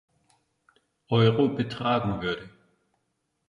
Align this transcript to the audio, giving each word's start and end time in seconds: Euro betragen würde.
Euro 1.09 1.49
betragen 1.49 2.23
würde. 2.23 2.49